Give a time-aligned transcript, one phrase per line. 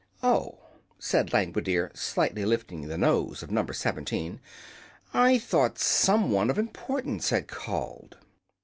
[0.23, 0.57] "Oh!"
[0.97, 3.67] said Langwidere, slightly lifting the nose of No.
[3.67, 4.39] 17.
[5.13, 8.17] "I thought some one of importance had called."